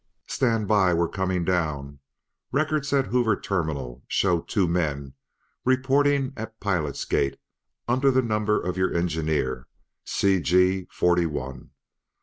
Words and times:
"Stand 0.25 0.67
by! 0.67 0.95
We're 0.95 1.07
coming 1.07 1.45
down! 1.45 1.99
Records 2.51 2.91
at 2.91 3.05
Hoover 3.05 3.39
Terminal 3.39 4.03
show 4.07 4.41
two 4.41 4.67
men 4.67 5.13
reporting 5.63 6.33
at 6.35 6.59
pilots' 6.59 7.05
gate 7.05 7.37
under 7.87 8.09
the 8.09 8.23
number 8.23 8.59
of 8.59 8.77
your 8.77 8.91
engineer, 8.97 9.67
CG41. 10.07 11.69